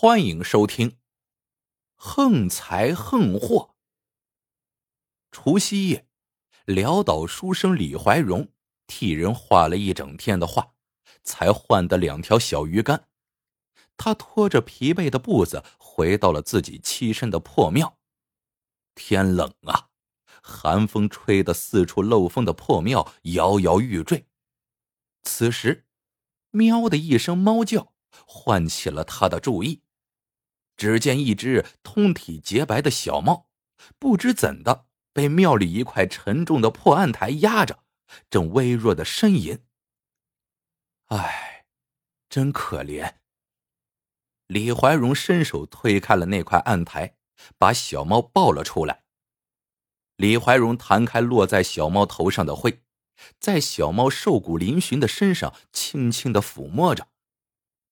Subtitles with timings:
[0.00, 0.90] 欢迎收听
[1.96, 3.74] 《横财横祸》。
[5.32, 6.06] 除夕夜，
[6.66, 8.52] 潦倒书生李怀荣
[8.86, 10.74] 替人画了一整天的画，
[11.24, 13.08] 才换得两条小鱼干。
[13.96, 17.98] 他拖着疲惫的步子回到了自己栖身的破庙。
[18.94, 19.88] 天冷啊，
[20.40, 24.28] 寒风吹得四处漏风的破庙摇摇欲坠。
[25.24, 25.88] 此时，
[26.52, 27.92] 喵的一声猫叫。
[28.26, 29.82] 唤起了他的注意。
[30.78, 33.50] 只见一只通体洁白的小猫，
[33.98, 37.80] 不知怎的被庙里一块沉重的破案台压着，
[38.30, 39.58] 正微弱的呻吟。
[41.08, 41.66] 唉，
[42.30, 43.16] 真可怜。
[44.46, 47.16] 李怀荣伸手推开了那块案台，
[47.58, 49.04] 把小猫抱了出来。
[50.16, 52.82] 李怀荣弹开落在小猫头上的灰，
[53.38, 57.08] 在小猫瘦骨嶙峋的身上轻轻的抚摸着。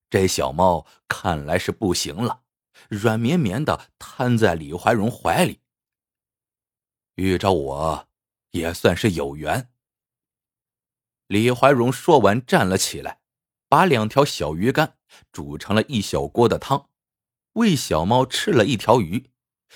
[0.08, 2.44] 这小猫看来是不行了，
[2.88, 5.60] 软绵绵的瘫在李怀荣怀里。
[7.14, 8.08] 遇着我，
[8.50, 9.70] 也算是有缘。
[11.26, 13.20] 李怀荣说完，站了起来，
[13.68, 14.96] 把两条小鱼干
[15.32, 16.88] 煮成了一小锅的汤，
[17.52, 19.30] 喂小猫吃了一条鱼。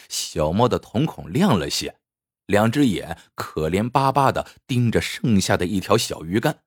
[0.09, 1.99] 小猫的瞳孔亮了些，
[2.47, 6.63] 两只眼可怜巴巴的盯着剩下的一条小鱼干。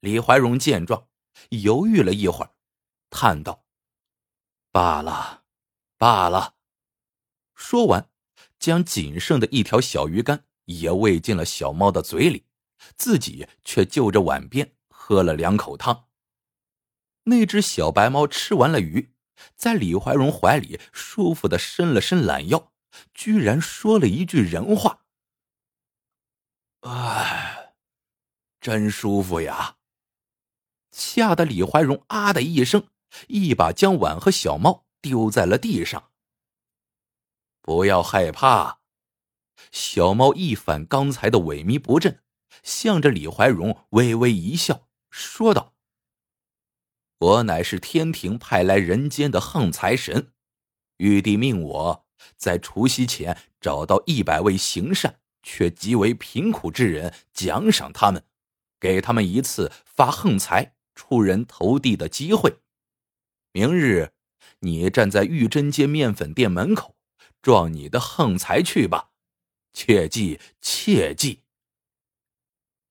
[0.00, 1.08] 李怀荣见状。
[1.48, 2.52] 犹豫了一会儿，
[3.08, 3.64] 叹道
[4.72, 5.44] ：“罢了，
[5.98, 6.56] 罢了。”
[7.54, 8.10] 说完，
[8.58, 12.46] 将仅剩的一条小鱼干也喂进了小猫的嘴里，
[12.96, 16.08] 自己却就着碗边喝了两口汤。
[17.24, 19.14] 那只小白猫吃完了鱼，
[19.54, 22.72] 在李怀荣怀里舒服的伸了伸懒腰，
[23.14, 25.04] 居然说了一句人话
[26.82, 27.74] ：“哎，
[28.60, 29.76] 真舒服呀。”
[30.90, 32.88] 吓得李怀荣啊的一声，
[33.28, 36.10] 一把将碗和小猫丢在了地上。
[37.60, 38.80] 不要害怕，
[39.70, 42.22] 小猫一反刚才的萎靡不振，
[42.62, 45.74] 向着李怀荣微微一笑，说道
[47.18, 50.32] ：“我乃是天庭派来人间的横财神，
[50.96, 58.24] 玉帝命我在除夕前找到一百位行善却极为贫苦之人，奖赏他们，
[58.80, 62.58] 给他们一次发横财。”出人头地的机会。
[63.54, 64.12] 明日，
[64.60, 66.96] 你站在玉珍街面粉店门口，
[67.42, 69.10] 撞你的横财去吧！
[69.74, 71.40] 切记，切记！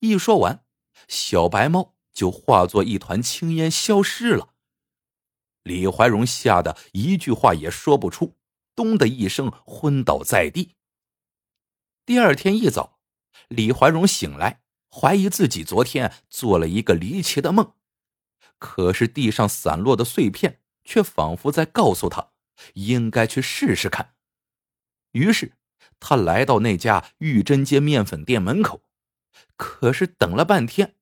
[0.02, 0.64] 一说完，
[1.08, 4.54] 小白猫就化作一团青烟消失了。
[5.64, 8.38] 李怀荣吓得一句话也说不出，
[8.76, 10.76] 咚的一声昏倒在地。
[12.06, 13.00] 第二天一早，
[13.48, 14.62] 李怀荣醒来，
[14.92, 17.74] 怀疑自己昨天做了一个离奇的梦。
[18.62, 22.30] 可是地上散落的碎片却仿佛在告诉他，
[22.76, 24.14] 应该去试试看。
[25.14, 25.54] 于是
[26.00, 28.84] 他来到那家玉珍街面粉店门口，
[29.58, 30.96] 可是等了半天，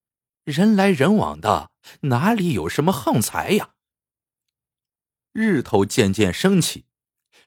[0.46, 1.72] 人来人往的，
[2.04, 3.76] 哪里有什么横财呀？
[5.34, 6.86] 日头渐渐升起，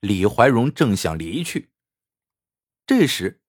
[0.00, 1.70] 李怀荣正想离去，
[2.86, 3.40] 这时，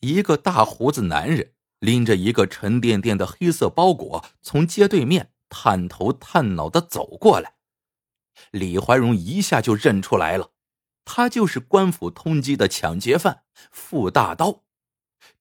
[0.00, 5.32] 一个大胡子男人拎着一个沉甸甸的黑色包裹从街对面。
[5.48, 7.54] 探头探脑的走过来，
[8.50, 10.52] 李怀荣一下就认出来了，
[11.04, 14.64] 他就是官府通缉的抢劫犯傅大刀。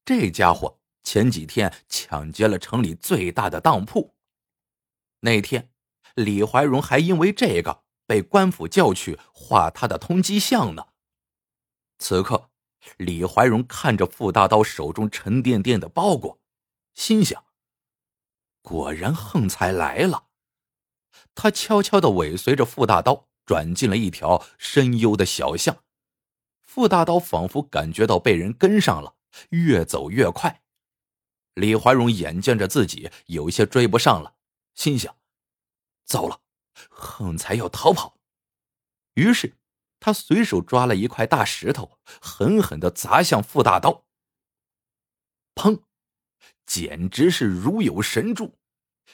[0.06, 4.16] 这家伙前几天抢劫了城里最大的当铺，
[5.20, 5.72] 那天
[6.16, 10.88] 李怀荣还因为这个被官府叫去画他的通缉像呢。
[12.00, 12.50] 此刻，
[12.98, 16.40] 李怀荣看着傅大刀手中沉甸甸的包裹，
[16.94, 17.44] 心想。
[18.68, 20.28] 果然横财来了，
[21.34, 25.86] 他悄悄的尾随着傅大刀转进了一条深幽的小巷。
[26.66, 29.16] 傅大刀仿佛感觉到被人跟上了，
[29.52, 30.64] 越走越快。
[31.54, 34.36] 李怀荣眼见着自己有些追不上了，
[34.76, 35.16] 心想：
[36.04, 36.42] 糟了，
[36.90, 38.18] 横财要逃跑。
[39.14, 39.56] 于是
[40.02, 44.04] 他随手抓了一块大石头，狠狠的砸向傅大刀。
[45.56, 45.84] 砰！
[46.68, 48.60] 简直是如有神助，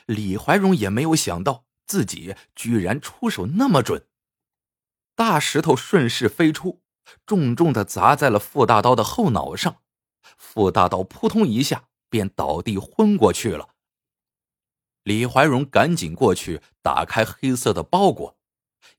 [0.07, 4.07] 李怀荣也没有想到自己居然出手那么准。
[5.15, 6.81] 大石头顺势飞出，
[7.25, 9.81] 重重的砸在了傅大刀的后脑上，
[10.37, 13.69] 傅大刀扑通一下便倒地昏过去了。
[15.03, 18.37] 李怀荣赶紧过去打开黑色的包裹，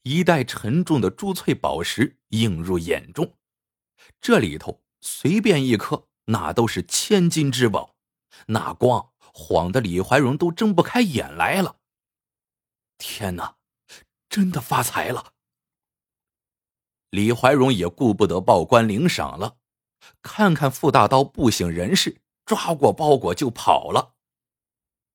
[0.03, 3.35] 一袋沉重的珠翠宝石映入眼中，
[4.21, 7.94] 这里头随便一颗那都是千金之宝。
[8.47, 11.77] 那光晃得李怀荣都睁不开眼来了。
[12.99, 13.57] 天哪，
[14.29, 15.33] 真的发财了！
[17.11, 19.57] 李怀荣也顾不得报官领赏了，
[20.23, 24.15] 看看傅大刀不省人事，抓过包裹就跑了。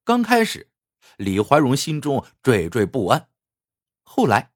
[0.03, 0.69] 刚开始，
[1.17, 3.29] 李怀荣心中惴惴不安，
[4.03, 4.51] 后来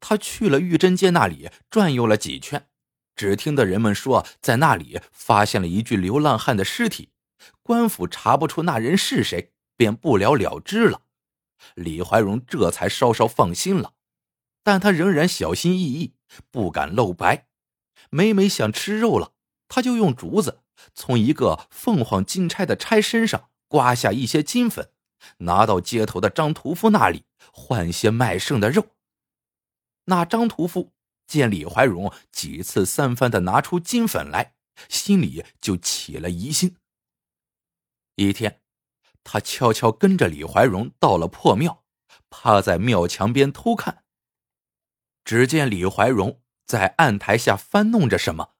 [0.00, 2.68] 他去了玉珍街那里转悠了几圈，
[3.14, 7.10] 只听得人们说在那里发现了一具流浪汉的尸体，
[7.62, 11.02] 官府查不出那人是谁，便不了了之了。
[11.74, 13.94] 李怀荣这才稍稍放心了，
[14.62, 16.14] 但他仍然小心翼翼。
[16.50, 17.46] 不敢露白，
[18.10, 19.32] 每每想吃肉了，
[19.68, 20.62] 他就用竹子
[20.92, 24.90] 从一个凤凰金钗的钗身上刮下一些金粉，
[25.38, 28.88] 拿到街头的张屠夫那里换些卖剩的肉。
[30.06, 30.92] 那张屠夫
[31.28, 34.54] 见李怀荣几次三番的拿出金粉来，
[34.88, 36.76] 心里就起了疑心。
[38.16, 38.62] 一天，
[39.22, 41.84] 他悄悄跟着李怀荣到了破庙，
[42.30, 44.04] 趴在庙墙边偷看。
[45.22, 48.54] 只见李怀荣在案台下翻弄着什么，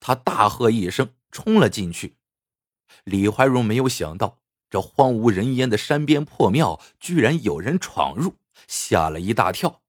[0.00, 2.16] 他大喝一声，冲了进去。
[3.04, 9.82] 李怀荣没有想到，这荒无人烟的山边破庙居然有人闯入，吓了一大跳。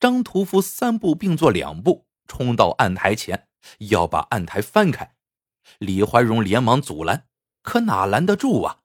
[0.00, 3.48] 张屠夫三步并作两步，冲到案台前，
[3.90, 5.14] 要把案台翻开。
[5.78, 7.27] 李怀荣连忙阻拦，
[7.68, 8.80] 可哪拦得住啊？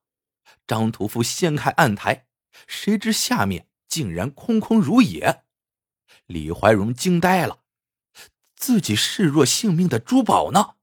[0.67, 2.27] 张屠夫掀开案台，
[2.67, 5.45] 谁知下面竟然空空如也。
[6.25, 7.63] 李怀荣惊呆了，
[8.57, 10.75] 自己视若性命的珠宝呢？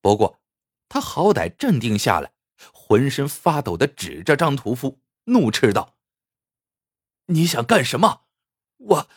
[0.00, 0.40] 不过，
[0.88, 2.32] 他好歹镇定下来，
[2.72, 5.98] 浑身发抖的指着张屠夫，怒斥道
[7.28, 8.22] ：“你想干什么？
[8.78, 9.08] 我，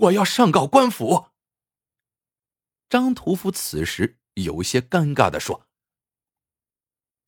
[0.00, 1.28] 我要上告官府。”
[2.90, 5.66] 张屠夫此时有些尴尬的说：“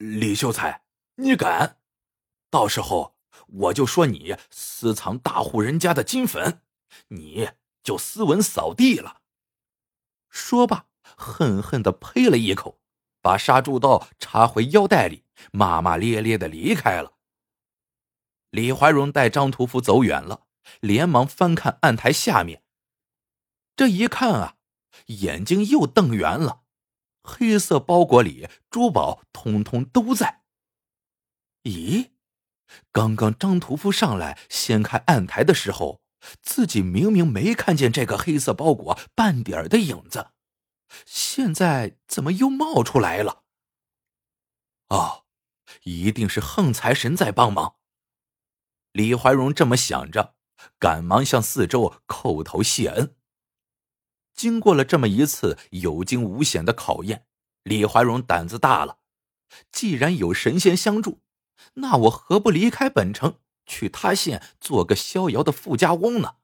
[0.00, 0.84] 李秀才，
[1.16, 1.76] 你敢？
[2.48, 3.16] 到时候
[3.46, 6.62] 我就说你私藏大户人家的金粉。”
[7.08, 7.50] 你
[7.82, 9.20] 就斯文扫地了。
[10.30, 12.80] 说罢，恨恨的呸了一口，
[13.20, 17.18] 把杀猪刀插回腰带里，骂骂咧咧的离开了。
[18.48, 20.46] 李怀荣带张屠夫走远了，
[20.80, 22.64] 连忙翻看案台下面。
[23.76, 24.56] 这一看啊，
[25.06, 26.59] 眼睛又瞪圆了。
[27.30, 30.42] 黑色包裹里珠宝通通都在。
[31.62, 32.10] 咦，
[32.90, 36.00] 刚刚张屠夫上来掀开案台的时候。
[36.42, 40.32] 自己明明没看见这个黑色包裹半点的影子，
[41.06, 43.44] 现在怎么又冒出来了？
[44.88, 45.24] 哦，
[45.84, 47.76] 一定是横财神在帮忙。
[48.92, 50.34] 李怀荣这么想着，
[50.78, 53.16] 赶忙向四周叩头谢恩。
[54.40, 57.26] 经过了这么一次有惊无险的考验，
[57.62, 59.00] 李怀荣胆子大了。
[59.70, 61.20] 既然有神仙相助，
[61.74, 63.38] 那我何不离开本城？
[63.66, 66.36] 去他县做个逍遥的富家翁呢。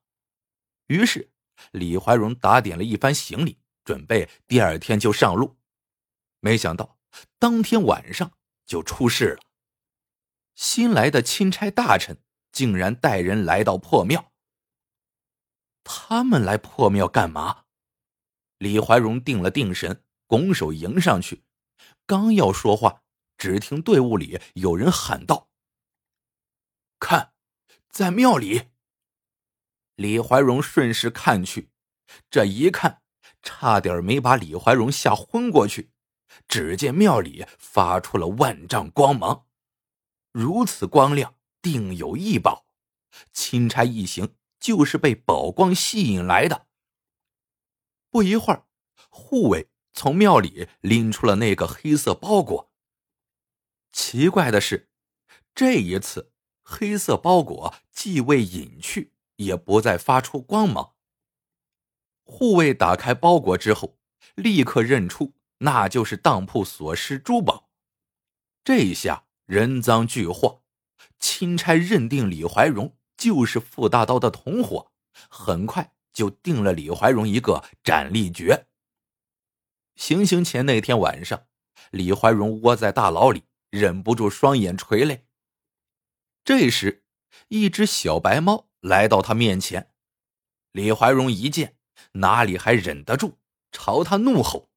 [0.88, 1.30] 于是，
[1.72, 5.56] 李怀荣打点了一番行李，准备第二天就上路。
[6.40, 6.98] 没想到，
[7.38, 8.32] 当天晚上
[8.66, 9.40] 就出事了。
[10.54, 12.18] 新来的钦差大臣
[12.52, 14.32] 竟然带人来到破庙。
[15.82, 17.62] 他们来破庙干嘛？
[18.58, 21.44] 李怀荣定了定神，拱手迎上去，
[22.06, 23.02] 刚要说话，
[23.36, 25.48] 只听队伍里有人喊道。
[26.98, 27.32] 看，
[27.90, 28.68] 在庙里。
[29.94, 31.70] 李怀荣顺势看去，
[32.30, 33.02] 这一看，
[33.42, 35.90] 差点没把李怀荣吓昏过去。
[36.48, 39.46] 只见庙里发出了万丈光芒，
[40.32, 42.66] 如此光亮，定有异宝。
[43.32, 46.65] 钦差一行就是被宝光吸引来的。
[48.16, 48.64] 不一会儿，
[49.10, 52.72] 护卫从庙里拎出了那个黑色包裹。
[53.92, 54.88] 奇怪的是，
[55.54, 56.32] 这一次。
[56.62, 60.94] 黑色包裹既未隐去，也不再发出光芒。
[62.24, 63.98] 护卫打开包裹之后，
[64.34, 67.68] 立刻认出那就是当铺所失珠宝。
[68.64, 70.62] 这下人赃俱获，
[71.20, 74.90] 钦差认定李怀荣就是傅大刀的同伙，
[75.28, 78.68] 很快就定了李怀荣一个斩立决。
[79.96, 81.46] 行刑前那天晚上，
[81.90, 85.26] 李怀荣窝在大牢里，忍不住双眼垂泪。
[86.42, 87.04] 这时，
[87.48, 89.92] 一只小白猫来到他面前，
[90.72, 91.76] 李怀荣一见，
[92.12, 93.36] 哪里还忍得住，
[93.70, 94.70] 朝他怒吼：“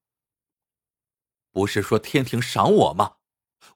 [1.50, 3.16] 不是说天庭赏我吗？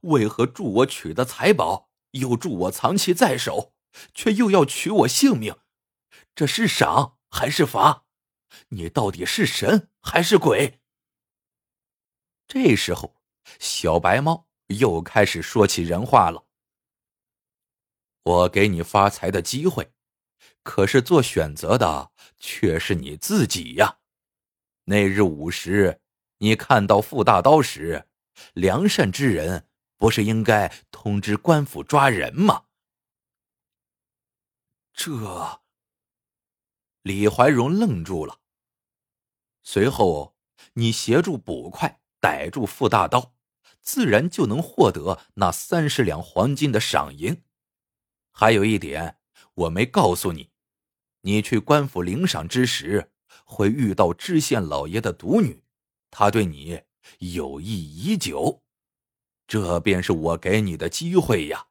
[0.03, 3.73] 为何助我取得财宝，又助我藏其在手，
[4.13, 5.57] 却又要取我性命？
[6.35, 8.05] 这是赏还是罚？
[8.69, 10.81] 你到底是神还是鬼？”
[12.47, 13.17] 这时候，
[13.59, 16.47] 小白猫又开始说起人话了。
[18.23, 19.93] 我给你发财的机会，
[20.63, 23.99] 可是做选择的却是你自己呀。
[24.85, 26.01] 那日午时，
[26.39, 28.07] 你看到傅大刀时，
[28.53, 32.67] 良善之人不是应该通知官府抓人吗？
[34.93, 35.64] 这……
[37.05, 38.41] 李怀荣愣住了。
[39.63, 40.35] 随后，
[40.73, 43.35] 你协助捕快逮住傅大刀，
[43.83, 47.43] 自然就能获得那三十两黄金的赏银。
[48.33, 49.19] 还有一点，
[49.53, 50.51] 我没告诉你，
[51.21, 53.13] 你去官府领赏之时，
[53.45, 55.63] 会遇到知县老爷的独女，
[56.11, 56.81] 她对你
[57.19, 58.63] 有意已久，
[59.47, 61.67] 这便是我给你的机会呀。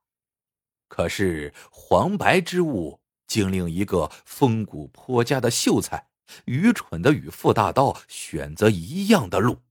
[0.88, 3.03] 可是黄白之物。
[3.28, 6.10] 竟令一个风骨颇佳的秀才
[6.46, 9.62] 愚蠢的与傅大刀选择一样的路。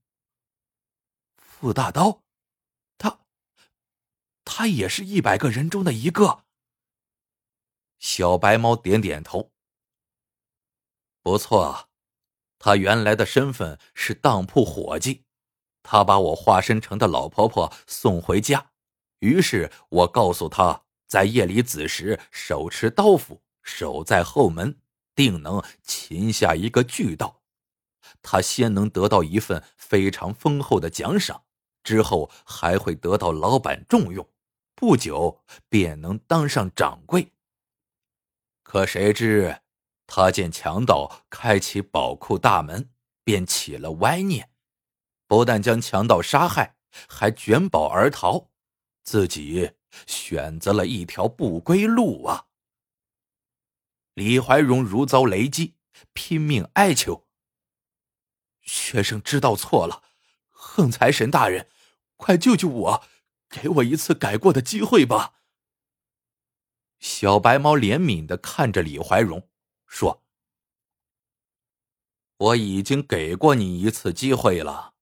[1.37, 2.23] 傅大刀，
[2.97, 3.19] 他，
[4.43, 6.43] 他也是一百个人中的一个。
[7.99, 9.51] 小白猫点点头。
[11.21, 11.89] 不错，
[12.59, 15.23] 他原来的身份是当铺伙计，
[15.81, 18.71] 他把我化身成的老婆婆送回家，
[19.19, 20.82] 于是我告诉他
[21.13, 23.43] 在夜里子时手持刀斧。
[23.61, 24.79] 守在后门，
[25.13, 27.43] 定能擒下一个巨盗。
[28.23, 31.43] 他先能得到一份非常丰厚的奖赏，
[31.83, 34.27] 之后还会得到老板重用，
[34.73, 37.31] 不久便能当上掌柜。
[38.63, 39.59] 可谁知，
[40.07, 42.89] 他见强盗开启宝库大门，
[43.23, 44.49] 便起了歪念，
[45.27, 46.75] 不但将强盗杀害，
[47.07, 48.49] 还卷宝而逃，
[49.03, 49.73] 自己
[50.05, 52.47] 选择了一条不归路啊！
[54.13, 55.75] 李怀荣如遭雷击，
[56.13, 57.27] 拼命哀求
[58.61, 60.03] ：“学生知道错了，
[60.49, 61.69] 横财神大人，
[62.15, 63.03] 快救救我，
[63.49, 65.39] 给我一次改过的机会吧。”
[66.99, 69.49] 小白猫怜悯的看着李怀荣，
[69.85, 70.23] 说
[72.37, 74.93] ：“我已经给过你一次机会了。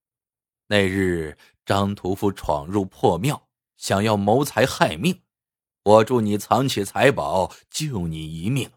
[0.67, 3.50] 那日张屠夫闯入破庙，
[3.81, 5.23] 想要谋财害命，
[5.81, 8.71] 我助你藏起财宝，救你一命。”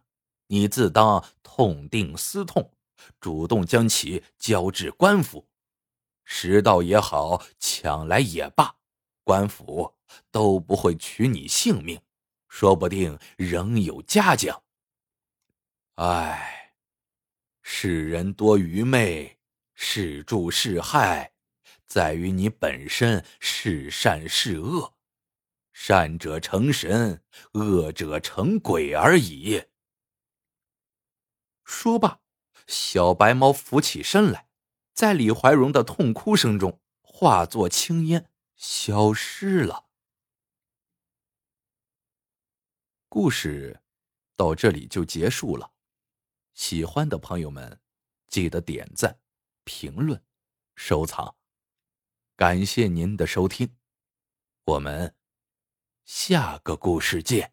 [0.49, 2.73] 你自当痛定思痛，
[3.21, 5.47] 主动将其交至官府，
[6.25, 8.77] 拾到也好，抢来也罢，
[9.25, 9.95] 官府
[10.31, 12.01] 都不会取你性命，
[12.49, 14.63] 说不定仍有嘉奖。
[15.97, 16.77] 唉，
[17.61, 19.39] 世人多愚昧，
[19.75, 21.33] 是助是害，
[21.87, 24.94] 在于你本身是善是恶，
[25.77, 27.23] 善者成神，
[27.55, 29.65] 恶者成鬼而已。
[31.65, 32.21] 说罢，
[32.69, 34.49] 小白猫浮起身来，
[34.95, 39.89] 在李怀荣的痛哭声中化作青烟，消失了。
[43.09, 43.83] 故事
[44.37, 45.73] 到这里就结束了。
[46.55, 47.81] 喜欢的朋友们，
[48.29, 49.19] 记得点赞、
[49.65, 50.23] 评论、
[50.77, 51.37] 收藏。
[52.37, 53.77] 感谢您的收听，
[54.65, 55.15] 我们
[56.05, 57.51] 下个故事见。